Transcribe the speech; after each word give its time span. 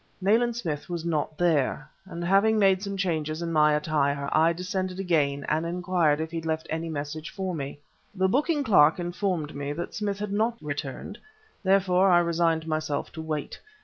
Nayland 0.19 0.55
Smith 0.55 0.89
was 0.89 1.05
not 1.05 1.37
there, 1.37 1.87
and 2.05 2.23
having 2.25 2.57
made 2.57 2.81
some 2.81 2.97
changes 2.97 3.43
in 3.43 3.53
my 3.53 3.75
attire 3.75 4.27
I 4.31 4.51
descended 4.51 4.99
again 4.99 5.45
and 5.47 5.63
inquired 5.63 6.19
if 6.19 6.31
he 6.31 6.37
had 6.37 6.45
left 6.47 6.65
any 6.71 6.89
message 6.89 7.29
for 7.29 7.53
me. 7.53 7.77
The 8.15 8.27
booking 8.27 8.63
clerk 8.63 8.97
informed 8.97 9.53
me 9.53 9.73
that 9.73 9.93
Smith 9.93 10.17
had 10.17 10.31
not 10.33 10.57
returned; 10.59 11.19
therefore 11.61 12.09
I 12.09 12.17
resigned 12.17 12.65
myself 12.65 13.11
to 13.11 13.21
wait. 13.21 13.59